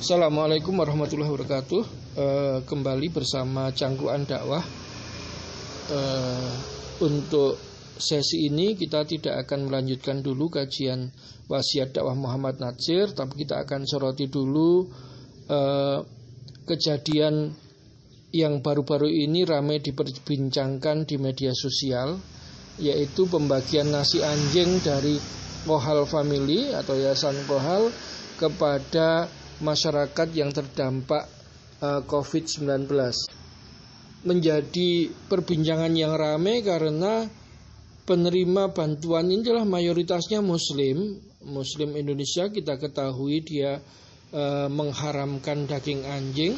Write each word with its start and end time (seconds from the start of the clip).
Assalamualaikum 0.00 0.80
warahmatullahi 0.80 1.28
wabarakatuh. 1.28 1.82
E, 2.16 2.26
kembali 2.64 3.12
bersama 3.12 3.68
Cangkruan 3.68 4.24
Dakwah. 4.24 4.64
E, 5.92 6.00
untuk 7.04 7.60
sesi 8.00 8.48
ini 8.48 8.80
kita 8.80 9.04
tidak 9.04 9.44
akan 9.44 9.68
melanjutkan 9.68 10.24
dulu 10.24 10.48
kajian 10.48 11.12
wasiat 11.52 11.92
dakwah 11.92 12.16
Muhammad 12.16 12.56
Natsir, 12.64 13.12
tapi 13.12 13.44
kita 13.44 13.60
akan 13.60 13.84
soroti 13.84 14.24
dulu 14.32 14.88
e, 15.44 15.60
kejadian 16.64 17.52
yang 18.32 18.64
baru-baru 18.64 19.04
ini 19.04 19.44
ramai 19.44 19.84
diperbincangkan 19.84 21.04
di 21.04 21.20
media 21.20 21.52
sosial, 21.52 22.16
yaitu 22.80 23.28
pembagian 23.28 23.92
nasi 23.92 24.24
anjing 24.24 24.80
dari 24.80 25.20
Kohal 25.68 26.08
Family 26.08 26.72
atau 26.72 26.96
Yayasan 26.96 27.36
Kohal 27.44 27.92
kepada 28.40 29.28
masyarakat 29.60 30.28
yang 30.34 30.50
terdampak 30.50 31.28
eh, 31.80 32.00
COVID-19 32.04 32.88
menjadi 34.20 35.08
perbincangan 35.32 35.92
yang 35.96 36.12
ramai 36.12 36.60
karena 36.60 37.24
penerima 38.04 38.74
bantuan 38.74 39.32
ini 39.32 39.40
adalah 39.40 39.64
mayoritasnya 39.64 40.44
muslim. 40.44 41.16
Muslim 41.40 41.96
Indonesia 41.96 42.52
kita 42.52 42.76
ketahui 42.76 43.40
dia 43.40 43.80
uh, 44.36 44.68
mengharamkan 44.68 45.64
daging 45.64 46.04
anjing 46.04 46.52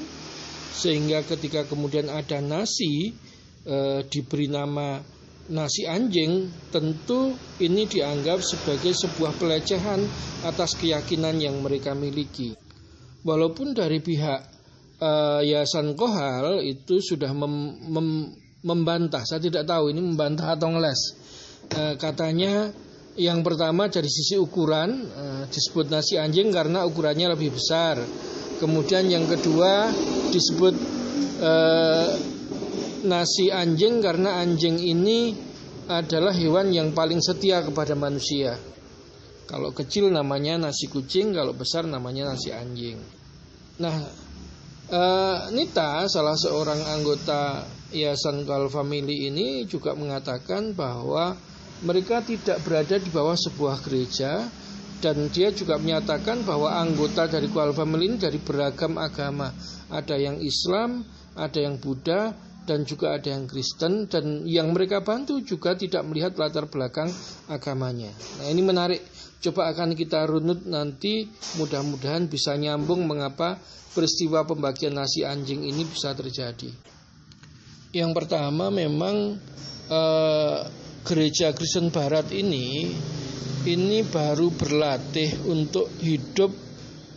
sehingga 0.75 1.23
ketika 1.23 1.63
kemudian 1.71 2.11
ada 2.11 2.43
nasi 2.43 3.15
uh, 3.63 4.03
diberi 4.11 4.51
nama 4.51 4.99
nasi 5.55 5.87
anjing 5.87 6.51
tentu 6.75 7.39
ini 7.63 7.87
dianggap 7.87 8.43
sebagai 8.43 8.91
sebuah 8.91 9.39
pelecehan 9.39 10.03
atas 10.43 10.75
keyakinan 10.79 11.39
yang 11.39 11.63
mereka 11.63 11.95
miliki 11.95 12.59
walaupun 13.23 13.75
dari 13.75 13.99
pihak 14.03 14.41
uh, 15.03 15.41
Yayasan 15.43 15.95
Kohal 15.99 16.63
itu 16.63 17.03
sudah 17.03 17.31
mem, 17.35 17.79
mem, 17.91 18.09
membantah, 18.63 19.27
saya 19.27 19.43
tidak 19.43 19.67
tahu 19.67 19.91
ini 19.91 20.01
membantah 20.03 20.55
atau 20.55 20.71
ngeles. 20.71 21.01
Uh, 21.73 21.95
katanya 21.99 22.71
yang 23.19 23.45
pertama 23.45 23.93
dari 23.93 24.09
sisi 24.09 24.39
ukuran 24.39 24.91
uh, 25.05 25.43
disebut 25.51 25.93
nasi 25.93 26.17
anjing 26.17 26.51
karena 26.55 26.87
ukurannya 26.87 27.35
lebih 27.35 27.55
besar. 27.55 28.01
Kemudian 28.63 29.11
yang 29.11 29.27
kedua 29.27 29.91
disebut 30.31 30.75
uh, 31.43 32.07
nasi 33.03 33.51
anjing 33.51 33.99
karena 33.99 34.39
anjing 34.39 34.79
ini 34.79 35.35
adalah 35.91 36.31
hewan 36.31 36.71
yang 36.71 36.95
paling 36.95 37.19
setia 37.19 37.61
kepada 37.67 37.99
manusia. 37.99 38.72
Kalau 39.53 39.77
kecil 39.77 40.09
namanya 40.09 40.57
nasi 40.57 40.89
kucing, 40.89 41.37
kalau 41.37 41.53
besar 41.53 41.85
namanya 41.85 42.33
nasi 42.33 42.49
anjing. 42.57 42.97
Nah, 43.85 44.01
uh, 44.89 45.53
Nita 45.53 46.09
salah 46.09 46.41
seorang 46.41 46.81
anggota 46.89 47.69
Yayasan 47.93 48.49
Kal 48.49 48.73
Family 48.73 49.29
ini 49.29 49.69
juga 49.69 49.93
mengatakan 49.93 50.73
bahwa 50.73 51.37
mereka 51.85 52.25
tidak 52.25 52.65
berada 52.65 52.97
di 52.97 53.13
bawah 53.13 53.37
sebuah 53.37 53.85
gereja 53.85 54.49
dan 55.05 55.29
dia 55.29 55.53
juga 55.53 55.77
menyatakan 55.77 56.49
bahwa 56.49 56.73
anggota 56.73 57.29
dari 57.29 57.53
Kual 57.53 57.77
Family 57.77 58.09
ini 58.09 58.17
dari 58.17 58.41
beragam 58.41 58.97
agama. 58.97 59.53
Ada 59.93 60.17
yang 60.17 60.41
Islam, 60.41 61.05
ada 61.37 61.61
yang 61.61 61.77
Buddha, 61.77 62.33
dan 62.63 62.87
juga 62.87 63.19
ada 63.19 63.35
yang 63.35 63.51
Kristen 63.51 64.07
dan 64.07 64.47
yang 64.47 64.71
mereka 64.71 65.03
bantu 65.03 65.43
juga 65.43 65.75
tidak 65.75 66.07
melihat 66.07 66.39
latar 66.39 66.71
belakang 66.71 67.11
agamanya. 67.51 68.15
Nah, 68.39 68.47
ini 68.47 68.63
menarik 68.63 69.03
Coba 69.43 69.75
akan 69.75 69.99
kita 69.99 70.23
runut 70.31 70.63
nanti 70.71 71.27
mudah-mudahan 71.59 72.31
bisa 72.31 72.55
nyambung 72.55 73.03
mengapa 73.11 73.59
peristiwa 73.91 74.47
pembagian 74.47 74.95
nasi 74.95 75.27
anjing 75.27 75.67
ini 75.67 75.83
bisa 75.83 76.15
terjadi. 76.15 76.71
Yang 77.91 78.11
pertama 78.15 78.71
memang 78.71 79.37
eh, 79.91 80.59
gereja 81.03 81.51
Kristen 81.59 81.91
Barat 81.91 82.31
ini 82.31 82.95
ini 83.67 84.07
baru 84.07 84.55
berlatih 84.55 85.43
untuk 85.51 85.91
hidup 85.99 86.55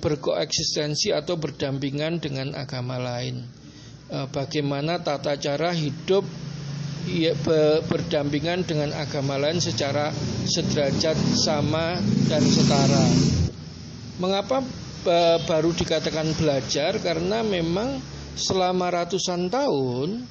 berkoeksistensi 0.02 1.14
atau 1.14 1.38
berdampingan 1.38 2.18
dengan 2.18 2.58
agama 2.58 2.98
lain. 2.98 3.46
Eh, 4.10 4.28
bagaimana 4.34 4.98
tata 5.02 5.38
cara 5.38 5.74
hidup 5.78 6.26
ya, 7.10 7.34
berdampingan 7.86 8.66
dengan 8.66 8.92
agama 8.98 9.38
lain 9.38 9.62
secara 9.62 10.10
sederajat 10.46 11.18
sama 11.38 11.98
dan 12.30 12.44
setara. 12.44 13.06
Mengapa 14.18 14.66
baru 15.46 15.70
dikatakan 15.76 16.34
belajar? 16.38 16.98
Karena 16.98 17.46
memang 17.46 18.02
selama 18.36 18.92
ratusan 18.92 19.48
tahun 19.48 20.26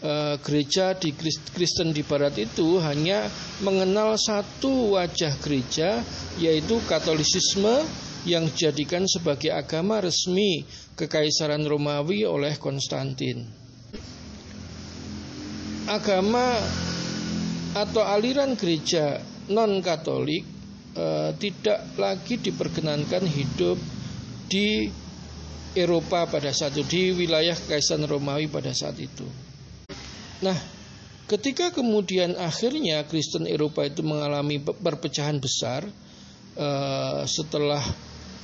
e, 0.00 0.12
gereja 0.40 0.96
di 0.96 1.12
Kristen 1.52 1.90
di 1.90 2.06
Barat 2.06 2.38
itu 2.38 2.78
hanya 2.80 3.26
mengenal 3.60 4.16
satu 4.16 4.96
wajah 4.96 5.34
gereja 5.42 6.00
yaitu 6.38 6.78
Katolisisme 6.86 7.84
yang 8.28 8.48
dijadikan 8.52 9.04
sebagai 9.08 9.50
agama 9.52 10.00
resmi 10.00 10.64
Kekaisaran 10.94 11.64
Romawi 11.64 12.28
oleh 12.28 12.56
Konstantin 12.60 13.69
agama 15.90 16.54
atau 17.74 18.06
aliran 18.06 18.54
gereja 18.54 19.18
non 19.50 19.82
Katolik 19.82 20.46
e, 20.94 21.34
tidak 21.38 21.98
lagi 21.98 22.38
diperkenankan 22.38 23.26
hidup 23.26 23.78
di 24.46 24.86
Eropa 25.74 26.26
pada 26.26 26.50
saat 26.50 26.74
itu 26.78 26.86
di 26.86 27.02
wilayah 27.14 27.54
Kaisaran 27.54 28.06
Romawi 28.06 28.50
pada 28.50 28.74
saat 28.74 28.98
itu. 28.98 29.22
Nah, 30.42 30.58
ketika 31.30 31.70
kemudian 31.70 32.34
akhirnya 32.34 33.06
Kristen 33.06 33.46
Eropa 33.46 33.86
itu 33.86 34.02
mengalami 34.02 34.58
perpecahan 34.62 35.38
besar 35.42 35.86
e, 36.54 36.68
setelah 37.26 37.82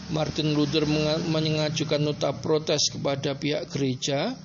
Martin 0.06 0.54
Luther 0.54 0.86
mengajukan 1.26 1.98
nota 1.98 2.30
protes 2.30 2.94
kepada 2.94 3.34
pihak 3.34 3.70
gereja, 3.74 4.38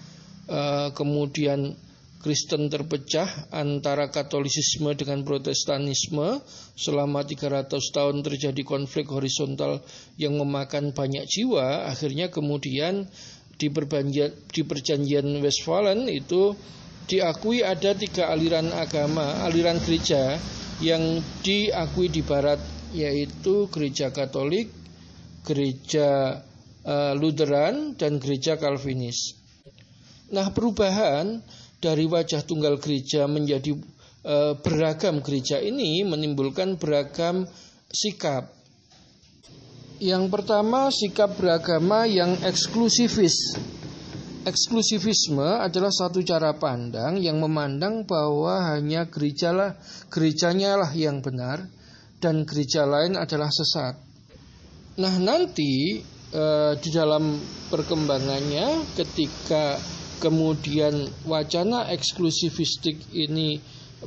e, 0.50 0.62
kemudian 0.98 1.78
Kristen 2.22 2.70
terpecah 2.70 3.50
antara 3.50 4.14
Katolisisme 4.14 4.94
dengan 4.94 5.26
Protestanisme 5.26 6.38
selama 6.78 7.26
300 7.26 7.74
tahun 7.74 8.22
terjadi 8.22 8.62
konflik 8.62 9.10
horizontal 9.10 9.82
yang 10.22 10.38
memakan 10.38 10.94
banyak 10.94 11.26
jiwa. 11.26 11.90
Akhirnya 11.90 12.30
kemudian 12.30 13.10
di 13.58 13.68
di 14.54 14.62
perjanjian 14.62 15.42
Westphalen 15.42 16.06
itu 16.06 16.54
diakui 17.10 17.66
ada 17.66 17.98
tiga 17.98 18.30
aliran 18.30 18.70
agama 18.70 19.42
aliran 19.46 19.82
gereja 19.82 20.38
yang 20.82 21.22
diakui 21.42 22.10
di 22.10 22.22
Barat 22.22 22.62
yaitu 22.94 23.66
gereja 23.74 24.14
Katolik 24.14 24.70
gereja 25.42 26.42
uh, 26.86 27.14
Lutheran 27.18 27.98
dan 27.98 28.22
gereja 28.22 28.58
Calvinis. 28.62 29.38
Nah 30.32 30.54
perubahan 30.54 31.44
dari 31.82 32.06
wajah 32.06 32.46
tunggal 32.46 32.78
gereja 32.78 33.26
menjadi 33.26 33.74
e, 34.22 34.36
beragam 34.62 35.20
gereja 35.26 35.58
ini 35.58 36.06
menimbulkan 36.06 36.78
beragam 36.78 37.50
sikap. 37.90 38.54
Yang 39.98 40.30
pertama 40.30 40.94
sikap 40.94 41.38
beragama 41.38 42.06
yang 42.06 42.38
eksklusivis. 42.46 43.58
Eksklusivisme 44.42 45.62
adalah 45.62 45.94
satu 45.94 46.26
cara 46.26 46.58
pandang 46.58 47.22
yang 47.22 47.38
memandang 47.38 48.10
bahwa 48.10 48.74
hanya 48.74 49.06
gerejalah 49.06 49.78
gerejanya 50.10 50.82
lah 50.82 50.90
yang 50.98 51.22
benar 51.22 51.70
dan 52.18 52.46
gereja 52.46 52.86
lain 52.90 53.18
adalah 53.18 53.54
sesat. 53.54 54.02
Nah, 54.98 55.14
nanti 55.22 56.02
e, 56.30 56.44
di 56.82 56.90
dalam 56.90 57.38
perkembangannya 57.70 58.98
ketika 58.98 59.78
kemudian 60.22 61.10
wacana 61.26 61.90
eksklusivistik 61.90 63.02
ini 63.18 63.58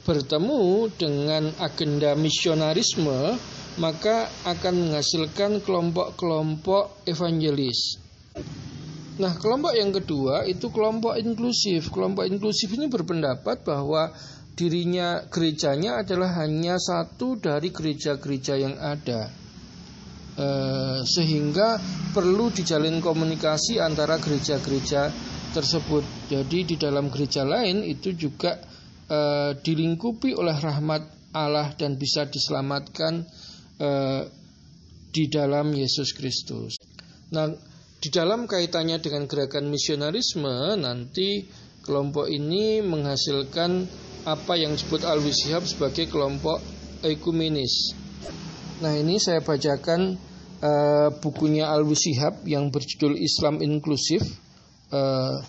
bertemu 0.06 0.90
dengan 0.94 1.50
agenda 1.58 2.14
misionarisme, 2.14 3.34
maka 3.78 4.30
akan 4.46 4.74
menghasilkan 4.88 5.58
kelompok-kelompok 5.62 7.06
evangelis. 7.10 7.98
Nah, 9.14 9.30
kelompok 9.38 9.78
yang 9.78 9.94
kedua 9.94 10.42
itu 10.42 10.74
kelompok 10.74 11.14
inklusif. 11.14 11.90
Kelompok 11.94 12.26
inklusif 12.26 12.74
ini 12.74 12.90
berpendapat 12.90 13.62
bahwa 13.62 14.10
dirinya 14.58 15.22
gerejanya 15.30 16.02
adalah 16.02 16.42
hanya 16.42 16.78
satu 16.78 17.38
dari 17.38 17.70
gereja-gereja 17.70 18.58
yang 18.58 18.74
ada. 18.74 19.30
E, 20.34 20.46
sehingga 21.06 21.78
perlu 22.10 22.50
dijalin 22.50 22.98
komunikasi 22.98 23.78
antara 23.78 24.18
gereja-gereja 24.18 25.14
tersebut. 25.54 26.02
Jadi 26.26 26.74
di 26.74 26.76
dalam 26.76 27.06
gereja 27.14 27.46
lain 27.46 27.86
itu 27.86 28.10
juga 28.18 28.58
e, 29.06 29.18
dilingkupi 29.54 30.34
oleh 30.34 30.58
rahmat 30.58 31.30
Allah 31.30 31.70
dan 31.78 31.94
bisa 31.94 32.26
diselamatkan 32.26 33.22
e, 33.78 33.90
di 35.14 35.30
dalam 35.30 35.70
Yesus 35.70 36.10
Kristus. 36.10 36.74
Nah, 37.30 37.54
di 38.02 38.12
dalam 38.12 38.44
kaitannya 38.50 39.00
dengan 39.00 39.24
gerakan 39.24 39.70
misionarisme 39.70 40.76
nanti 40.76 41.46
kelompok 41.80 42.28
ini 42.28 42.84
menghasilkan 42.84 43.88
apa 44.28 44.60
yang 44.60 44.76
disebut 44.76 45.08
Al-Wisihab 45.08 45.64
sebagai 45.64 46.12
kelompok 46.12 46.60
ekumenis. 47.00 47.92
Nah 48.80 48.92
ini 48.92 49.16
saya 49.16 49.40
bacakan 49.40 50.16
uh, 50.60 51.08
bukunya 51.20 51.68
Al-Wisihab 51.68 52.44
yang 52.44 52.68
berjudul 52.68 53.16
Islam 53.20 53.60
Inklusif 53.64 54.20
uh, 54.94 55.42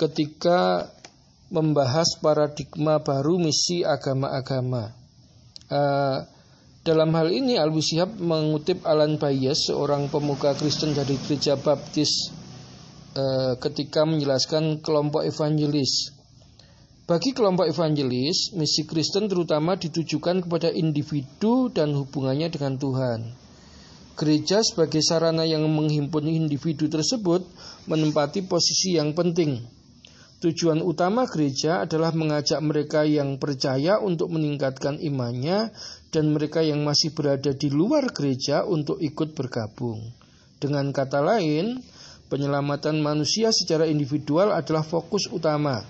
ketika 0.00 0.88
membahas 1.52 2.16
paradigma 2.24 3.04
baru 3.04 3.36
misi 3.36 3.84
agama-agama. 3.84 4.96
Uh, 5.68 6.24
dalam 6.84 7.12
hal 7.12 7.28
ini 7.28 7.60
Al-Wisihab 7.60 8.16
mengutip 8.16 8.80
Alan 8.88 9.20
Bayes, 9.20 9.68
seorang 9.68 10.08
pemuka 10.08 10.56
Kristen 10.56 10.96
dari 10.96 11.16
gereja 11.16 11.56
baptis 11.56 12.28
ketika 13.62 14.02
menjelaskan 14.02 14.82
kelompok 14.82 15.22
evangelis 15.22 16.14
bagi 17.04 17.36
kelompok 17.36 17.68
evangelis, 17.68 18.56
misi 18.56 18.88
Kristen 18.88 19.28
terutama 19.28 19.76
ditujukan 19.76 20.40
kepada 20.40 20.72
individu 20.72 21.68
dan 21.68 21.92
hubungannya 21.92 22.48
dengan 22.48 22.80
Tuhan. 22.80 23.28
Gereja 24.14 24.62
sebagai 24.62 25.02
sarana 25.02 25.42
yang 25.42 25.66
menghimpun 25.66 26.30
individu 26.30 26.86
tersebut 26.86 27.42
menempati 27.90 28.46
posisi 28.46 28.94
yang 28.94 29.10
penting. 29.10 29.58
Tujuan 30.38 30.84
utama 30.84 31.26
gereja 31.26 31.82
adalah 31.82 32.14
mengajak 32.14 32.60
mereka 32.62 33.02
yang 33.02 33.40
percaya 33.42 33.98
untuk 33.98 34.30
meningkatkan 34.30 35.02
imannya 35.02 35.72
dan 36.14 36.30
mereka 36.30 36.62
yang 36.62 36.86
masih 36.86 37.10
berada 37.10 37.50
di 37.56 37.72
luar 37.72 38.12
gereja 38.14 38.62
untuk 38.62 39.02
ikut 39.02 39.34
bergabung. 39.34 39.98
Dengan 40.62 40.94
kata 40.94 41.18
lain, 41.18 41.82
penyelamatan 42.30 43.02
manusia 43.02 43.50
secara 43.50 43.88
individual 43.88 44.54
adalah 44.54 44.86
fokus 44.86 45.26
utama 45.32 45.82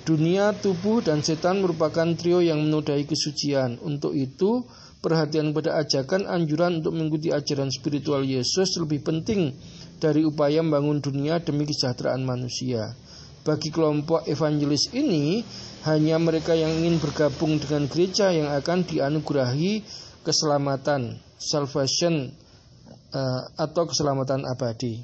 Dunia, 0.00 0.56
tubuh, 0.56 1.04
dan 1.04 1.20
setan 1.20 1.60
merupakan 1.60 2.08
trio 2.16 2.40
yang 2.40 2.64
menodai 2.64 3.04
kesucian. 3.04 3.76
Untuk 3.84 4.16
itu, 4.16 4.64
perhatian 5.00 5.56
pada 5.56 5.80
ajakan 5.80 6.28
anjuran 6.28 6.84
untuk 6.84 6.92
mengikuti 6.92 7.32
ajaran 7.32 7.72
spiritual 7.72 8.24
Yesus 8.24 8.76
lebih 8.76 9.00
penting 9.00 9.56
dari 10.00 10.24
upaya 10.24 10.60
membangun 10.60 11.00
dunia 11.00 11.40
demi 11.40 11.64
kesejahteraan 11.64 12.24
manusia. 12.24 12.92
Bagi 13.40 13.72
kelompok 13.72 14.28
evangelis 14.28 14.92
ini, 14.92 15.40
hanya 15.88 16.20
mereka 16.20 16.52
yang 16.52 16.76
ingin 16.76 17.00
bergabung 17.00 17.56
dengan 17.56 17.88
gereja 17.88 18.28
yang 18.28 18.52
akan 18.52 18.84
dianugerahi 18.84 19.80
keselamatan, 20.20 21.16
salvation, 21.40 22.36
uh, 23.16 23.42
atau 23.56 23.88
keselamatan 23.88 24.44
abadi. 24.44 25.00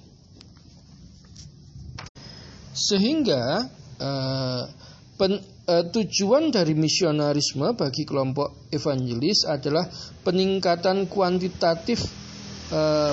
Sehingga 2.76 3.72
Pen, 5.16 5.40
uh, 5.66 5.84
tujuan 5.90 6.54
dari 6.54 6.72
misionarisme 6.78 7.74
bagi 7.74 8.06
kelompok 8.06 8.70
evangelis 8.70 9.44
adalah 9.44 9.86
peningkatan 10.22 11.10
kuantitatif 11.10 12.06
uh, 12.70 13.12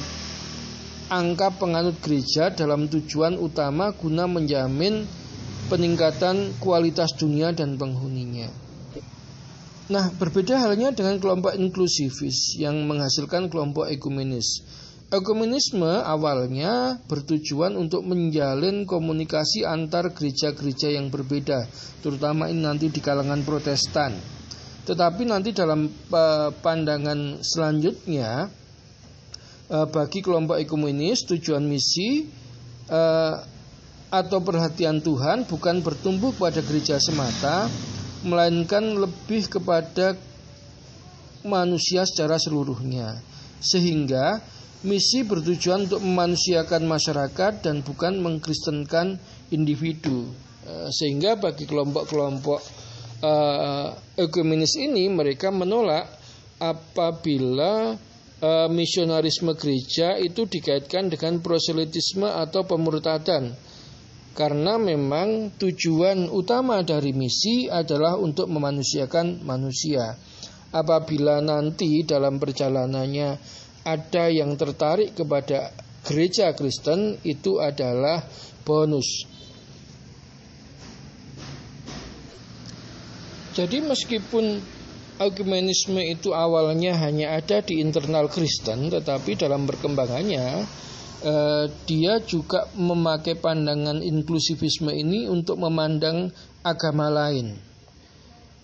angka 1.09 1.53
penganut 1.57 1.99
gereja 2.01 2.53
dalam 2.53 2.89
tujuan 2.89 3.37
utama 3.37 3.93
guna 3.93 4.25
menjamin 4.29 5.05
peningkatan 5.67 6.57
kualitas 6.61 7.13
dunia 7.17 7.53
dan 7.53 7.75
penghuninya. 7.77 8.49
Nah, 9.83 10.09
berbeda 10.15 10.63
halnya 10.63 10.95
dengan 10.95 11.19
kelompok 11.19 11.59
inklusivis 11.59 12.55
yang 12.55 12.87
menghasilkan 12.87 13.51
kelompok 13.51 13.91
ekumenis. 13.91 14.63
Ekumenisme 15.13 16.01
awalnya 16.01 16.97
bertujuan 17.05 17.77
untuk 17.77 18.01
menjalin 18.01 18.81
komunikasi 18.89 19.61
antar 19.61 20.09
gereja-gereja 20.09 20.89
yang 20.89 21.13
berbeda, 21.13 21.69
terutama 22.01 22.49
ini 22.49 22.65
nanti 22.65 22.89
di 22.89 22.97
kalangan 22.97 23.45
Protestan. 23.45 24.17
Tetapi 24.89 25.21
nanti 25.29 25.53
dalam 25.53 25.85
uh, 25.85 26.49
pandangan 26.49 27.45
selanjutnya 27.45 28.49
uh, 29.69 29.85
bagi 29.85 30.25
kelompok 30.25 30.57
ekumenis 30.57 31.29
tujuan 31.29 31.61
misi 31.61 32.25
uh, 32.89 33.37
atau 34.09 34.41
perhatian 34.41 34.97
Tuhan 34.97 35.45
bukan 35.45 35.85
bertumbuh 35.85 36.33
pada 36.33 36.65
gereja 36.65 36.97
semata, 36.97 37.69
melainkan 38.25 38.97
lebih 38.97 39.45
kepada 39.45 40.17
manusia 41.45 42.01
secara 42.09 42.41
seluruhnya. 42.41 43.21
Sehingga 43.61 44.41
Misi 44.83 45.23
bertujuan 45.23 45.87
untuk 45.87 46.03
memanusiakan 46.03 46.83
masyarakat 46.83 47.63
dan 47.63 47.79
bukan 47.87 48.19
mengkristenkan 48.19 49.15
individu. 49.47 50.27
Eh, 50.63 50.91
sehingga 50.91 51.35
bagi 51.35 51.67
kelompok-kelompok 51.67 52.59
uh, 53.23 53.87
ekumenis 54.15 54.79
ini 54.79 55.11
mereka 55.11 55.51
menolak 55.51 56.07
apabila 56.59 57.95
uh, 58.39 58.67
misionarisme 58.71 59.55
gereja 59.59 60.15
itu 60.19 60.47
dikaitkan 60.47 61.11
dengan 61.11 61.39
proselitisme 61.39 62.27
atau 62.27 62.63
pemurtadan. 62.63 63.55
Karena 64.33 64.81
memang 64.81 65.53
tujuan 65.61 66.31
utama 66.31 66.81
dari 66.81 67.13
misi 67.13 67.69
adalah 67.69 68.17
untuk 68.17 68.49
memanusiakan 68.49 69.45
manusia. 69.45 70.17
Apabila 70.73 71.37
nanti 71.37 72.01
dalam 72.01 72.41
perjalanannya 72.41 73.61
ada 73.83 74.31
yang 74.31 74.55
tertarik 74.55 75.15
kepada 75.15 75.71
gereja 76.03 76.51
Kristen 76.55 77.19
itu 77.23 77.59
adalah 77.59 78.23
bonus. 78.63 79.27
Jadi 83.53 83.85
meskipun 83.85 84.59
argumenisme 85.21 86.01
itu 86.01 86.33
awalnya 86.33 86.97
hanya 86.97 87.37
ada 87.37 87.61
di 87.61 87.77
internal 87.79 88.25
Kristen, 88.25 88.89
tetapi 88.89 89.37
dalam 89.37 89.69
perkembangannya 89.69 90.65
eh, 91.21 91.65
dia 91.85 92.17
juga 92.25 92.65
memakai 92.73 93.37
pandangan 93.37 94.01
inklusivisme 94.01 94.89
ini 94.89 95.29
untuk 95.29 95.61
memandang 95.61 96.33
agama 96.65 97.13
lain, 97.13 97.53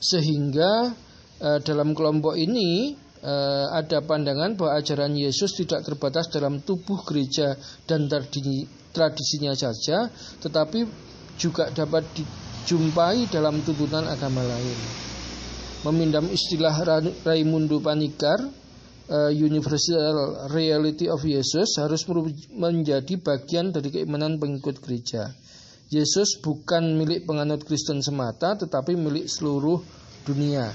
sehingga 0.01 0.97
eh, 1.37 1.59
dalam 1.61 1.93
kelompok 1.93 2.33
ini 2.33 2.97
uh, 3.23 3.75
ada 3.75 4.03
pandangan 4.03 4.55
bahwa 4.55 4.79
ajaran 4.79 5.15
Yesus 5.15 5.55
tidak 5.59 5.83
terbatas 5.87 6.31
dalam 6.31 6.63
tubuh 6.63 7.03
gereja 7.03 7.55
dan 7.87 8.07
tradisinya 8.91 9.53
saja, 9.55 10.07
tetapi 10.43 10.87
juga 11.39 11.71
dapat 11.71 12.03
dijumpai 12.15 13.31
dalam 13.31 13.63
tuntunan 13.63 14.07
agama 14.07 14.43
lain. 14.43 14.79
Memindam 15.87 16.27
istilah 16.27 16.75
Raimundo 17.23 17.79
Panikar, 17.79 18.43
uh, 19.07 19.31
Universal 19.31 20.51
Reality 20.51 21.07
of 21.07 21.23
Jesus 21.23 21.79
harus 21.79 22.03
menjadi 22.51 23.15
bagian 23.15 23.71
dari 23.71 23.87
keimanan 23.87 24.35
pengikut 24.35 24.83
gereja. 24.83 25.31
Yesus 25.89 26.37
bukan 26.43 26.99
milik 26.99 27.25
penganut 27.25 27.65
Kristen 27.65 28.05
semata, 28.05 28.53
tetapi 28.53 28.93
milik 28.93 29.25
seluruh 29.25 29.81
dunia. 30.21 30.69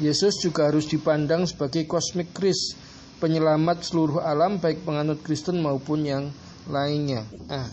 Yesus 0.00 0.40
juga 0.40 0.72
harus 0.72 0.88
dipandang 0.88 1.44
sebagai 1.44 1.84
kosmik 1.84 2.32
Kris, 2.32 2.72
penyelamat 3.20 3.84
seluruh 3.84 4.24
alam 4.24 4.56
baik 4.62 4.86
penganut 4.88 5.20
Kristen 5.20 5.60
maupun 5.60 6.06
yang 6.06 6.24
lainnya. 6.70 7.28
Nah, 7.50 7.68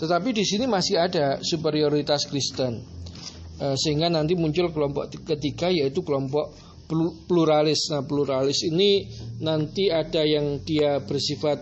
tetapi 0.00 0.32
di 0.32 0.44
sini 0.46 0.64
masih 0.64 0.96
ada 0.96 1.42
superioritas 1.44 2.24
Kristen. 2.30 2.80
Eh, 3.60 3.76
sehingga 3.76 4.08
nanti 4.08 4.32
muncul 4.32 4.72
kelompok 4.72 5.12
ketiga 5.28 5.68
yaitu 5.68 6.00
kelompok 6.00 6.56
pluralis. 7.28 7.92
Nah, 7.92 8.02
pluralis 8.08 8.64
ini 8.64 9.04
nanti 9.44 9.92
ada 9.92 10.24
yang 10.24 10.64
dia 10.64 11.04
bersifat 11.04 11.60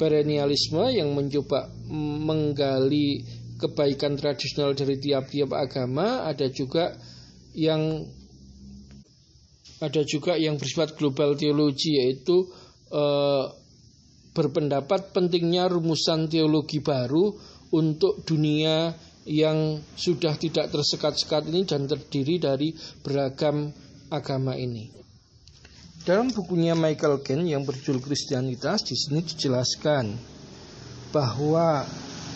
perennialisme 0.00 0.88
yang 0.90 1.12
mencoba 1.12 1.70
menggali 1.92 3.22
kebaikan 3.60 4.18
tradisional 4.18 4.74
dari 4.74 4.98
tiap-tiap 4.98 5.54
agama, 5.54 6.26
ada 6.26 6.50
juga 6.50 6.90
yang 7.54 8.02
ada 9.86 10.02
juga 10.02 10.34
yang 10.34 10.56
bersifat 10.56 10.96
global 10.96 11.36
teologi 11.36 12.00
yaitu 12.00 12.48
eh, 12.90 13.44
berpendapat 14.34 15.14
pentingnya 15.14 15.70
rumusan 15.70 16.26
teologi 16.26 16.82
baru 16.82 17.30
untuk 17.70 18.26
dunia 18.26 18.90
yang 19.24 19.80
sudah 19.96 20.36
tidak 20.36 20.68
tersekat-sekat 20.68 21.48
ini 21.48 21.64
dan 21.64 21.88
terdiri 21.88 22.36
dari 22.36 22.68
beragam 23.00 23.72
agama 24.12 24.52
ini. 24.58 24.90
Dalam 26.04 26.28
bukunya 26.28 26.76
Michael 26.76 27.24
Ken 27.24 27.48
yang 27.48 27.64
berjudul 27.64 28.04
Kristianitas 28.04 28.84
di 28.84 28.92
sini 28.92 29.24
dijelaskan 29.24 30.12
bahwa 31.08 31.88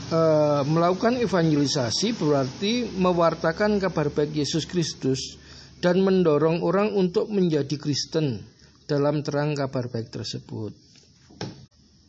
e, 0.09 0.21
melakukan 0.64 1.21
evangelisasi 1.21 2.17
berarti 2.17 2.88
mewartakan 2.97 3.76
kabar 3.76 4.09
baik 4.09 4.40
Yesus 4.40 4.64
Kristus 4.64 5.37
dan 5.78 6.02
mendorong 6.02 6.62
orang 6.62 6.94
untuk 6.94 7.30
menjadi 7.30 7.78
Kristen 7.78 8.42
dalam 8.88 9.23
terang 9.23 9.54
kabar 9.54 9.87
baik 9.87 10.11
tersebut. 10.11 10.73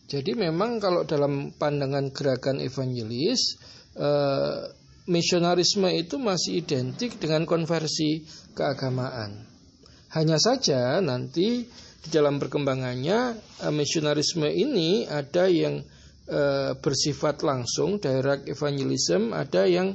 Jadi 0.10 0.34
memang 0.34 0.82
kalau 0.82 1.06
dalam 1.06 1.54
pandangan 1.54 2.10
gerakan 2.10 2.58
evangelis 2.66 3.62
eh, 3.94 4.74
misionarisme 5.06 5.86
itu 5.94 6.18
masih 6.18 6.66
identik 6.66 7.22
dengan 7.22 7.46
konversi 7.46 8.26
keagamaan. 8.58 9.46
Hanya 10.18 10.42
saja 10.42 10.98
nanti 10.98 11.62
di 12.00 12.10
dalam 12.10 12.42
perkembangannya 12.42 13.20
eh, 13.38 13.74
misionarisme 13.76 14.50
ini 14.50 15.06
ada 15.06 15.46
yang 15.46 15.78
eh, 16.26 16.74
bersifat 16.74 17.46
langsung 17.46 18.02
direct 18.02 18.50
evangelism, 18.50 19.30
ada 19.30 19.70
yang 19.70 19.94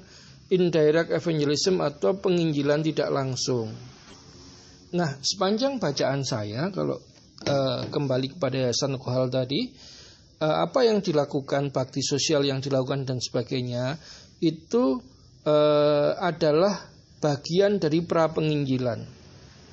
indirect 0.54 1.10
evangelism 1.10 1.82
atau 1.82 2.14
penginjilan 2.16 2.80
tidak 2.86 3.10
langsung. 3.10 3.74
Nah, 4.94 5.10
sepanjang 5.18 5.82
bacaan 5.82 6.22
saya 6.22 6.70
kalau 6.70 7.02
uh, 7.50 7.82
kembali 7.90 8.38
kepada 8.38 8.70
Yayasan 8.70 8.94
Kohal 8.94 9.26
tadi, 9.26 9.74
uh, 10.38 10.62
apa 10.62 10.86
yang 10.86 11.02
dilakukan 11.02 11.74
bakti 11.74 11.98
sosial 11.98 12.46
yang 12.46 12.62
dilakukan 12.62 13.02
dan 13.02 13.18
sebagainya 13.18 13.98
itu 14.38 15.02
uh, 15.42 16.10
adalah 16.22 16.86
bagian 17.18 17.82
dari 17.82 18.06
pra 18.06 18.30
penginjilan. 18.30 19.00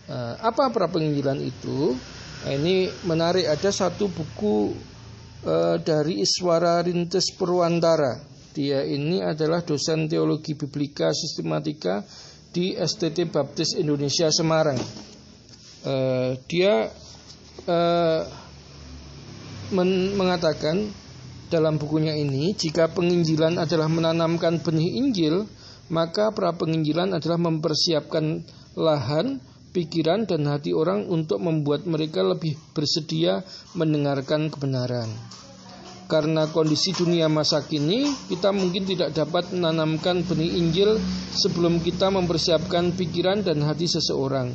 Uh, 0.09 0.33
apa 0.41 0.73
pra 0.73 0.89
penginjilan 0.89 1.37
itu? 1.37 1.93
Nah, 2.41 2.51
ini 2.57 2.89
menarik 3.05 3.45
ada 3.45 3.69
satu 3.69 4.09
buku 4.09 4.73
uh, 5.45 5.77
dari 5.77 6.25
Iswara 6.25 6.81
Rintes 6.81 7.29
Purwantara. 7.37 8.30
Dia 8.51 8.83
ini 8.83 9.23
adalah 9.23 9.63
dosen 9.63 10.11
teologi 10.11 10.53
biblika 10.59 11.15
sistematika 11.15 12.03
di 12.51 12.75
STT 12.75 13.31
Baptis 13.31 13.79
Indonesia 13.79 14.27
Semarang 14.27 14.75
uh, 15.85 16.35
dia 16.45 16.89
uh, 17.67 18.21
men 19.71 20.19
mengatakan 20.19 20.91
dalam 21.51 21.79
bukunya 21.79 22.15
ini 22.15 22.55
jika 22.55 22.91
penginjilan 22.91 23.59
adalah 23.59 23.87
menanamkan 23.91 24.59
benih 24.59 24.99
Injil 24.99 25.47
maka 25.91 26.31
pra 26.31 26.55
penginjilan 26.55 27.11
adalah 27.11 27.39
mempersiapkan 27.39 28.47
lahan 28.79 29.43
pikiran 29.75 30.27
dan 30.27 30.47
hati 30.47 30.71
orang 30.71 31.07
untuk 31.07 31.43
membuat 31.43 31.83
mereka 31.83 32.23
lebih 32.23 32.55
bersedia 32.71 33.43
mendengarkan 33.75 34.47
kebenaran. 34.47 35.11
Karena 36.11 36.43
kondisi 36.51 36.91
dunia 36.91 37.31
masa 37.31 37.63
kini, 37.63 38.03
kita 38.27 38.51
mungkin 38.51 38.83
tidak 38.83 39.15
dapat 39.15 39.55
menanamkan 39.55 40.27
benih 40.27 40.59
Injil 40.59 40.99
sebelum 41.31 41.79
kita 41.79 42.11
mempersiapkan 42.11 42.91
pikiran 42.99 43.47
dan 43.47 43.63
hati 43.63 43.87
seseorang. 43.87 44.51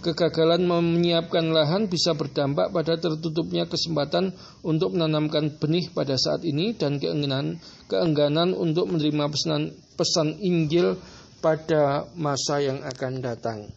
Kegagalan 0.00 0.64
menyiapkan 0.64 1.44
lahan 1.52 1.92
bisa 1.92 2.16
berdampak 2.16 2.72
pada 2.72 2.96
tertutupnya 2.96 3.68
kesempatan 3.68 4.32
untuk 4.64 4.96
menanamkan 4.96 5.52
benih 5.60 5.92
pada 5.92 6.16
saat 6.16 6.40
ini 6.40 6.72
dan 6.72 6.96
keengganan, 6.96 7.60
keengganan 7.84 8.56
untuk 8.56 8.88
menerima 8.88 9.28
pesan, 9.28 9.76
pesan 10.00 10.40
Injil 10.40 10.96
pada 11.44 12.08
masa 12.16 12.64
yang 12.64 12.80
akan 12.80 13.20
datang. 13.20 13.68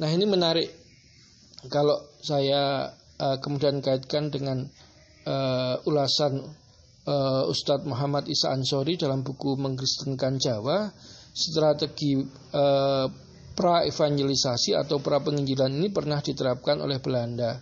Nah 0.00 0.08
ini 0.08 0.24
menarik 0.24 0.72
kalau 1.68 2.00
saya 2.24 2.88
uh, 3.20 3.36
kemudian 3.42 3.82
kaitkan 3.84 4.32
dengan 4.32 4.64
uh, 5.26 5.76
ulasan 5.88 6.40
uh, 7.04 7.44
Ustadz 7.50 7.88
Muhammad 7.88 8.30
Isa 8.30 8.54
Ansori 8.54 8.96
dalam 8.96 9.26
buku 9.26 9.58
Mengkristenkan 9.58 10.38
Jawa 10.38 10.88
strategi 11.32 12.20
uh, 12.52 13.06
pra 13.52 13.84
evangelisasi 13.84 14.72
atau 14.72 15.00
pra 15.04 15.20
penginjilan 15.20 15.68
ini 15.68 15.92
pernah 15.92 16.24
diterapkan 16.24 16.80
oleh 16.80 16.98
Belanda 17.04 17.60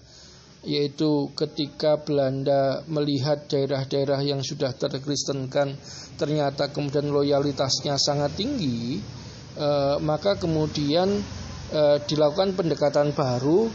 yaitu 0.60 1.32
ketika 1.32 1.96
Belanda 2.04 2.84
melihat 2.84 3.48
daerah-daerah 3.48 4.20
yang 4.20 4.44
sudah 4.44 4.76
terkristenkan 4.76 5.72
ternyata 6.20 6.68
kemudian 6.68 7.08
loyalitasnya 7.08 7.96
sangat 7.96 8.36
tinggi 8.36 9.00
eh, 9.56 9.96
maka 10.04 10.36
kemudian 10.36 11.08
eh, 11.72 11.96
dilakukan 12.04 12.52
pendekatan 12.60 13.16
baru 13.16 13.72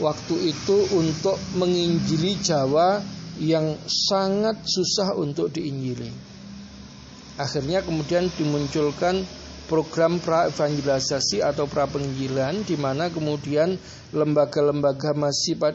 waktu 0.00 0.54
itu 0.54 0.76
untuk 0.96 1.36
menginjili 1.58 2.38
Jawa 2.40 3.02
yang 3.40 3.76
sangat 3.84 4.62
susah 4.64 5.16
untuk 5.18 5.52
diinjili 5.52 6.32
akhirnya 7.40 7.82
kemudian 7.82 8.28
dimunculkan 8.36 9.24
program 9.72 10.20
pra 10.20 10.52
evangelisasi 10.52 11.40
atau 11.40 11.64
pra 11.64 11.88
penginjilan 11.88 12.60
di 12.68 12.76
mana 12.76 13.08
kemudian 13.08 13.80
lembaga-lembaga 14.12 15.16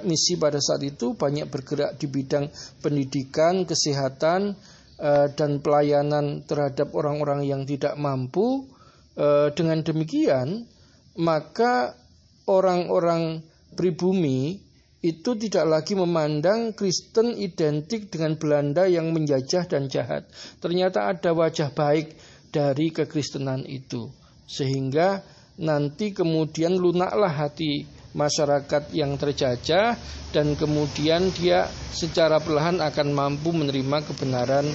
misi 0.05 0.38
pada 0.38 0.62
saat 0.62 0.86
itu 0.86 1.17
banyak 1.17 1.50
bergerak 1.50 1.97
di 1.97 2.05
bidang 2.05 2.45
pendidikan, 2.86 3.65
kesehatan 3.65 4.53
eh, 5.01 5.27
dan 5.33 5.57
pelayanan 5.65 6.45
terhadap 6.45 6.93
orang-orang 6.93 7.50
yang 7.50 7.65
tidak 7.65 7.97
mampu. 7.97 8.69
Eh, 9.17 9.50
dengan 9.57 9.81
demikian, 9.81 10.69
maka 11.17 11.97
orang-orang 12.45 13.41
pribumi 13.77 14.57
itu 15.05 15.38
tidak 15.38 15.65
lagi 15.69 15.93
memandang 15.93 16.74
Kristen 16.74 17.38
identik 17.38 18.10
dengan 18.10 18.34
Belanda 18.34 18.89
yang 18.89 19.13
menjajah 19.13 19.69
dan 19.69 19.86
jahat. 19.86 20.25
Ternyata 20.57 21.13
ada 21.13 21.38
wajah 21.38 21.69
baik 21.69 22.17
dari 22.50 22.89
kekristenan 22.89 23.62
itu 23.69 24.10
sehingga 24.48 25.22
nanti 25.60 26.15
kemudian 26.15 26.79
lunaklah 26.79 27.29
hati 27.29 27.86
masyarakat 28.15 28.89
yang 28.96 29.19
terjajah 29.19 29.93
dan 30.34 30.57
kemudian 30.57 31.29
dia 31.36 31.69
secara 31.93 32.41
perlahan 32.41 32.81
akan 32.81 33.07
mampu 33.13 33.53
menerima 33.53 34.01
kebenaran 34.07 34.65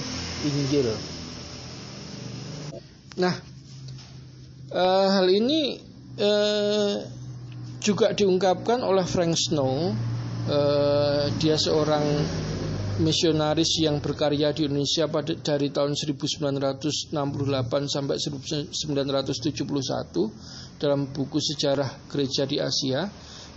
Injil. 0.47 0.93
Nah, 3.19 3.35
e, 4.71 4.83
hal 4.85 5.27
ini 5.27 5.77
e, 6.15 6.29
juga 7.83 8.15
diungkapkan 8.15 8.79
oleh 8.79 9.03
Frank 9.03 9.35
Snow. 9.35 9.91
E, 10.47 10.59
dia 11.37 11.59
seorang 11.59 12.03
misionaris 13.03 13.83
yang 13.83 13.99
berkarya 13.99 14.55
di 14.55 14.69
Indonesia 14.69 15.09
pada 15.11 15.33
dari 15.35 15.73
tahun 15.73 15.97
1968 15.97 17.11
sampai 17.89 18.15
1971 18.21 18.71
dalam 20.77 21.09
buku 21.09 21.41
sejarah 21.41 21.89
gereja 22.07 22.45
di 22.45 22.61
Asia 22.61 23.09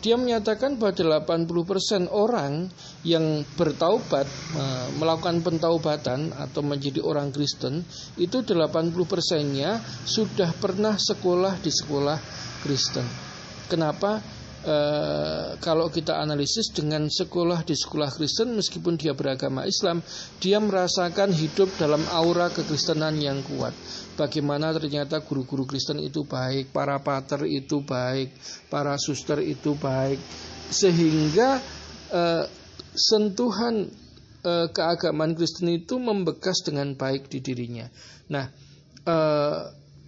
dia 0.06 0.14
menyatakan 0.14 0.76
bahwa 0.76 1.24
80% 1.24 2.12
orang 2.12 2.68
yang 3.02 3.42
bertaubat 3.56 4.28
melakukan 5.00 5.40
pentaubatan 5.40 6.36
atau 6.36 6.60
menjadi 6.60 7.00
orang 7.00 7.32
Kristen 7.32 7.80
itu 8.20 8.44
80%-nya 8.44 9.80
sudah 10.04 10.52
pernah 10.60 11.00
sekolah 11.00 11.58
di 11.58 11.72
sekolah 11.72 12.18
Kristen. 12.62 13.35
Kenapa? 13.66 14.22
e, 14.66 14.76
kalau 15.62 15.86
kita 15.88 16.18
analisis 16.18 16.74
dengan 16.74 17.06
sekolah 17.06 17.62
di 17.62 17.78
sekolah 17.78 18.10
Kristen 18.10 18.58
meskipun 18.58 18.98
dia 18.98 19.14
beragama 19.14 19.64
Islam, 19.64 20.02
dia 20.42 20.58
merasakan 20.58 21.30
hidup 21.30 21.70
dalam 21.78 22.02
aura 22.10 22.50
kekristenan 22.50 23.16
yang 23.22 23.40
kuat. 23.46 23.72
Bagaimana 24.18 24.74
ternyata 24.74 25.22
guru-guru 25.22 25.64
Kristen 25.64 26.02
itu 26.02 26.26
baik, 26.26 26.74
para 26.74 26.98
pater 27.00 27.46
itu 27.46 27.86
baik, 27.86 28.34
para 28.68 28.98
suster 28.98 29.40
itu 29.40 29.78
baik, 29.78 30.18
sehingga 30.68 31.62
e, 32.10 32.22
sentuhan 32.96 33.86
e, 34.42 34.52
keagamaan 34.74 35.38
Kristen 35.38 35.70
itu 35.70 36.02
membekas 36.02 36.66
dengan 36.66 36.98
baik 36.98 37.30
di 37.30 37.38
dirinya. 37.40 37.86
Nah, 38.26 38.66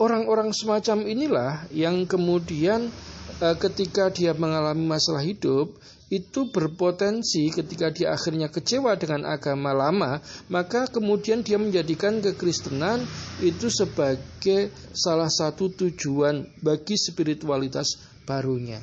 orang-orang 0.02 0.50
semacam 0.50 1.06
inilah 1.06 1.70
yang 1.70 2.02
kemudian 2.02 2.90
ketika 3.38 4.10
dia 4.10 4.34
mengalami 4.34 4.82
masalah 4.82 5.22
hidup 5.22 5.78
itu 6.08 6.48
berpotensi 6.48 7.52
ketika 7.52 7.92
dia 7.92 8.16
akhirnya 8.16 8.48
kecewa 8.48 8.96
dengan 8.96 9.28
agama 9.28 9.76
lama, 9.76 10.24
maka 10.48 10.88
kemudian 10.88 11.44
dia 11.44 11.60
menjadikan 11.60 12.24
kekristenan 12.24 13.04
itu 13.44 13.68
sebagai 13.68 14.72
salah 14.96 15.28
satu 15.28 15.68
tujuan 15.68 16.48
bagi 16.64 16.96
spiritualitas 16.96 18.00
barunya. 18.24 18.80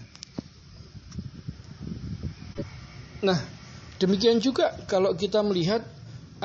Nah, 3.26 3.42
demikian 3.98 4.38
juga 4.38 4.86
kalau 4.86 5.18
kita 5.18 5.42
melihat 5.42 5.82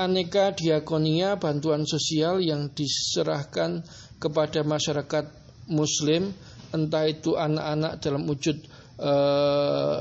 aneka 0.00 0.56
diakonia 0.56 1.36
bantuan 1.36 1.84
sosial 1.84 2.40
yang 2.40 2.72
diserahkan 2.72 3.84
kepada 4.16 4.64
masyarakat 4.64 5.28
muslim 5.68 6.32
entah 6.70 7.04
itu 7.06 7.34
anak-anak 7.34 7.98
dalam 7.98 8.26
wujud 8.26 8.56
e, 8.98 9.12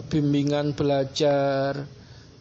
bimbingan 0.05 0.77
belajar, 0.77 1.85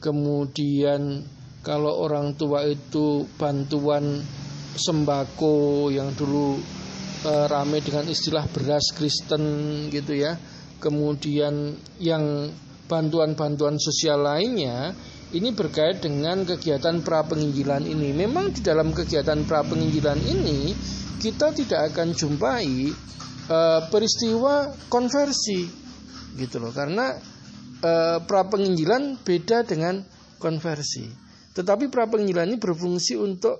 kemudian 0.00 1.24
kalau 1.64 2.04
orang 2.04 2.36
tua 2.38 2.64
itu 2.64 3.26
bantuan 3.36 4.22
sembako 4.78 5.88
yang 5.90 6.12
dulu 6.14 6.60
e, 7.24 7.32
rame 7.48 7.80
dengan 7.80 8.06
istilah 8.06 8.44
beras 8.48 8.92
Kristen 8.92 9.42
gitu 9.88 10.12
ya, 10.12 10.36
kemudian 10.78 11.76
yang 11.98 12.52
bantuan-bantuan 12.88 13.76
sosial 13.76 14.24
lainnya 14.24 14.96
ini 15.28 15.52
berkait 15.52 16.00
dengan 16.00 16.40
kegiatan 16.48 17.04
pra 17.04 17.20
penginjilan 17.20 17.84
ini. 17.84 18.16
Memang 18.16 18.56
di 18.56 18.64
dalam 18.64 18.96
kegiatan 18.96 19.44
pra 19.44 19.60
penginjilan 19.60 20.16
ini 20.24 20.72
kita 21.20 21.52
tidak 21.52 21.92
akan 21.92 22.16
jumpai 22.16 22.88
uh, 23.48 23.80
peristiwa 23.90 24.70
konversi 24.86 25.66
gitu 26.38 26.62
loh 26.62 26.70
karena 26.70 27.18
uh, 27.82 28.18
pra 28.22 28.46
penginjilan 28.46 29.18
beda 29.24 29.66
dengan 29.66 30.00
konversi. 30.38 31.10
Tetapi 31.56 31.90
pra 31.90 32.06
penginjilan 32.06 32.54
ini 32.54 32.58
berfungsi 32.62 33.18
untuk 33.18 33.58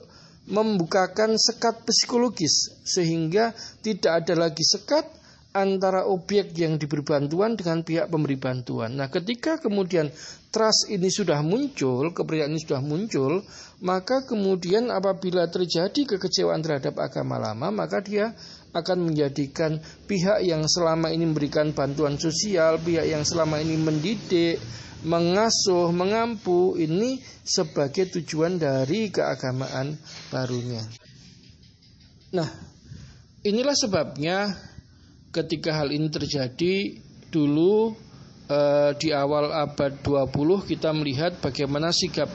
membukakan 0.49 1.37
sekat 1.37 1.85
psikologis 1.85 2.73
sehingga 2.87 3.53
tidak 3.83 4.25
ada 4.25 4.49
lagi 4.49 4.65
sekat 4.65 5.19
antara 5.53 6.07
objek 6.07 6.55
yang 6.55 6.79
diberi 6.79 7.03
bantuan 7.03 7.57
dengan 7.59 7.83
pihak 7.83 8.07
pemberi 8.07 8.39
bantuan. 8.39 8.95
Nah, 8.95 9.11
ketika 9.11 9.59
kemudian 9.59 10.13
trust 10.53 10.93
ini 10.93 11.11
sudah 11.11 11.41
muncul, 11.43 12.15
kepercayaan 12.15 12.53
ini 12.53 12.63
sudah 12.63 12.81
muncul, 12.85 13.43
maka 13.83 14.23
kemudian 14.29 14.93
apabila 14.93 15.49
terjadi 15.51 16.05
kekecewaan 16.17 16.63
terhadap 16.63 16.95
agama 17.01 17.41
lama, 17.41 17.73
maka 17.75 17.99
dia 18.05 18.37
akan 18.73 19.13
menjadikan 19.13 19.81
pihak 20.05 20.45
yang 20.45 20.65
selama 20.69 21.09
ini 21.09 21.25
memberikan 21.25 21.73
bantuan 21.73 22.21
sosial, 22.21 22.77
pihak 22.83 23.09
yang 23.09 23.25
selama 23.25 23.61
ini 23.65 23.81
mendidik, 23.81 24.61
mengasuh, 25.07 25.89
mengampu 25.95 26.75
ini 26.77 27.23
sebagai 27.47 28.11
tujuan 28.19 28.59
dari 28.59 29.09
keagamaan 29.09 29.97
barunya. 30.29 30.83
Nah, 32.35 32.49
inilah 33.47 33.73
sebabnya 33.73 34.53
ketika 35.33 35.81
hal 35.81 35.89
ini 35.95 36.09
terjadi 36.13 36.99
dulu 37.33 37.97
eh, 38.49 38.91
di 38.97 39.13
awal 39.13 39.53
abad 39.53 40.01
20 40.05 40.69
kita 40.69 40.91
melihat 40.97 41.37
bagaimana 41.41 41.93
sikap 41.93 42.29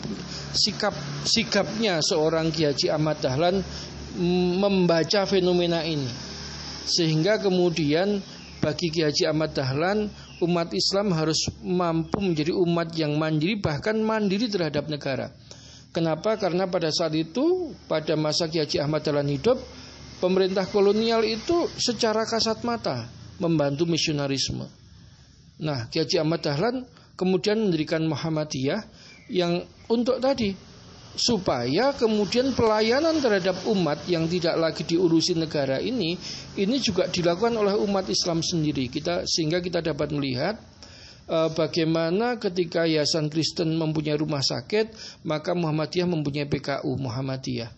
sikap 0.53 0.93
sikapnya 1.25 1.99
seorang 2.01 2.53
Kiai 2.53 2.89
Ahmad 2.93 3.17
Dahlan 3.21 3.65
membaca 4.15 5.25
fenomena 5.25 5.81
ini 5.81 6.09
sehingga 6.83 7.39
kemudian 7.39 8.19
bagi 8.59 8.87
Kiai 8.91 9.11
Haji 9.11 9.23
Ahmad 9.27 9.51
Dahlan 9.51 10.07
umat 10.43 10.71
Islam 10.71 11.11
harus 11.15 11.47
mampu 11.63 12.19
menjadi 12.23 12.55
umat 12.55 12.91
yang 12.95 13.15
mandiri 13.15 13.59
bahkan 13.59 13.99
mandiri 13.99 14.47
terhadap 14.47 14.87
negara. 14.87 15.31
Kenapa? 15.93 16.39
Karena 16.39 16.65
pada 16.67 16.89
saat 16.89 17.13
itu 17.15 17.75
pada 17.87 18.15
masa 18.15 18.47
Kiai 18.47 18.63
Haji 18.63 18.77
Ahmad 18.79 19.03
Dahlan 19.03 19.29
hidup 19.29 19.59
pemerintah 20.23 20.63
kolonial 20.67 21.23
itu 21.27 21.67
secara 21.75 22.23
kasat 22.23 22.63
mata 22.63 23.11
membantu 23.39 23.83
misionarisme. 23.83 24.67
Nah, 25.59 25.91
Kiai 25.91 26.07
Haji 26.07 26.17
Ahmad 26.23 26.41
Dahlan 26.43 26.75
kemudian 27.19 27.59
mendirikan 27.59 28.03
Muhammadiyah 28.07 28.81
yang 29.31 29.63
untuk 29.87 30.19
tadi 30.19 30.72
supaya 31.13 31.93
kemudian 31.93 32.57
pelayanan 32.57 33.21
terhadap 33.21 33.61
umat 33.69 34.01
yang 34.09 34.25
tidak 34.25 34.57
lagi 34.57 34.81
diurusi 34.81 35.37
negara 35.37 35.77
ini 35.77 36.17
ini 36.57 36.75
juga 36.81 37.05
dilakukan 37.05 37.53
oleh 37.53 37.77
umat 37.77 38.09
Islam 38.09 38.41
sendiri. 38.41 38.89
Kita 38.89 39.25
sehingga 39.29 39.61
kita 39.61 39.85
dapat 39.85 40.09
melihat 40.09 40.57
uh, 41.29 41.53
bagaimana 41.53 42.41
ketika 42.41 42.89
Yayasan 42.89 43.29
Kristen 43.29 43.77
mempunyai 43.77 44.17
rumah 44.17 44.41
sakit 44.41 44.93
maka 45.25 45.53
Muhammadiyah 45.53 46.07
mempunyai 46.09 46.49
PKU 46.49 46.91
Muhammadiyah 46.97 47.69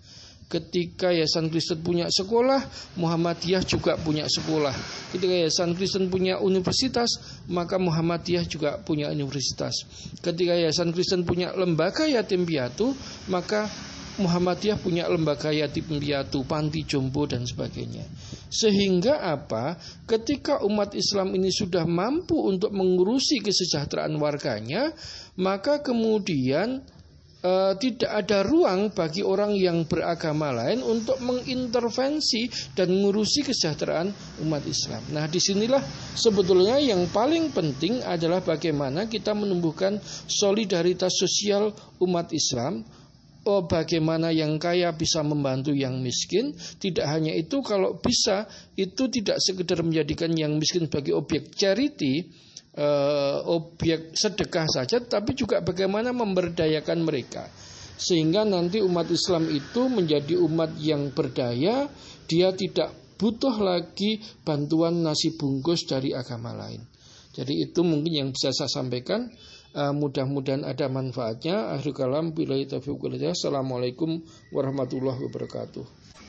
Ketika 0.45 1.09
Yayasan 1.09 1.49
Kristen 1.49 1.81
punya 1.81 2.05
sekolah, 2.05 2.61
Muhammadiyah 3.01 3.65
juga 3.65 3.97
punya 3.97 4.29
sekolah. 4.29 4.77
Ketika 5.09 5.33
Yayasan 5.33 5.73
Kristen 5.73 6.05
punya 6.13 6.37
universitas, 6.37 7.09
maka 7.49 7.81
Muhammadiyah 7.81 8.45
juga 8.45 8.77
punya 8.77 9.09
universitas. 9.09 9.73
Ketika 10.21 10.53
Yayasan 10.53 10.93
Kristen 10.93 11.25
punya 11.25 11.49
lembaga 11.57 12.05
yatim 12.05 12.45
piatu, 12.45 12.93
maka 13.25 13.65
Muhammadiyah 14.15 14.79
punya 14.79 15.11
lembaga 15.11 15.51
yatim 15.51 15.99
piatu, 15.99 16.47
panti 16.47 16.87
jompo 16.87 17.27
dan 17.27 17.43
sebagainya. 17.43 18.07
Sehingga 18.47 19.19
apa? 19.19 19.75
Ketika 20.07 20.63
umat 20.63 20.95
Islam 20.95 21.35
ini 21.35 21.51
sudah 21.51 21.83
mampu 21.83 22.39
untuk 22.39 22.71
mengurusi 22.71 23.43
kesejahteraan 23.43 24.15
warganya, 24.15 24.95
maka 25.35 25.83
kemudian 25.83 26.79
e, 27.45 27.51
tidak 27.77 28.11
ada 28.25 28.41
ruang 28.41 28.89
bagi 28.89 29.21
orang 29.21 29.53
yang 29.53 29.85
beragama 29.85 30.49
lain 30.49 30.81
untuk 30.81 31.21
mengintervensi 31.21 32.73
dan 32.73 32.89
mengurusi 32.89 33.45
kesejahteraan 33.45 34.09
umat 34.41 34.65
Islam. 34.65 35.05
Nah, 35.13 35.29
di 35.29 35.37
sinilah 35.37 35.81
sebetulnya 36.17 36.81
yang 36.81 37.05
paling 37.13 37.53
penting 37.53 38.01
adalah 38.01 38.41
bagaimana 38.41 39.05
kita 39.05 39.37
menumbuhkan 39.37 40.01
solidaritas 40.25 41.13
sosial 41.13 41.69
umat 42.01 42.33
Islam 42.33 42.81
Oh, 43.45 43.69
bagaimana 43.69 44.33
yang 44.33 44.57
kaya 44.57 44.89
bisa 44.97 45.21
membantu 45.21 45.69
yang 45.69 46.01
miskin. 46.01 46.57
Tidak 46.57 47.05
hanya 47.05 47.29
itu, 47.29 47.61
kalau 47.61 48.01
bisa 48.01 48.49
itu 48.73 49.05
tidak 49.13 49.37
sekedar 49.37 49.85
menjadikan 49.85 50.33
yang 50.33 50.57
miskin 50.57 50.89
sebagai 50.89 51.13
objek 51.13 51.53
charity, 51.53 52.25
uh, 52.73 53.45
objek 53.45 54.17
sedekah 54.17 54.65
saja, 54.65 54.97
tapi 54.97 55.37
juga 55.37 55.61
bagaimana 55.61 56.09
memberdayakan 56.09 57.05
mereka. 57.05 57.45
Sehingga 57.95 58.43
nanti 58.49 58.81
umat 58.81 59.13
Islam 59.13 59.45
itu 59.53 59.93
menjadi 59.93 60.41
umat 60.41 60.73
yang 60.81 61.13
berdaya, 61.13 61.85
dia 62.25 62.49
tidak 62.49 62.91
butuh 63.15 63.55
lagi 63.61 64.19
bantuan 64.41 65.05
nasi 65.05 65.37
bungkus 65.37 65.87
dari 65.87 66.11
agama 66.17 66.51
lain. 66.51 66.81
Jadi 67.35 67.67
itu 67.67 67.83
mungkin 67.83 68.11
yang 68.11 68.29
bisa 68.31 68.51
saya 68.55 68.71
sampaikan. 68.71 69.27
Uh, 69.75 69.91
mudah-mudahan 69.91 70.63
ada 70.63 70.87
manfaatnya. 70.87 71.75
Akhir 71.75 71.91
kalam, 71.91 72.31
bila 72.31 72.55
Assalamualaikum 73.35 74.23
warahmatullahi 74.55 75.19
wabarakatuh. 75.27 76.04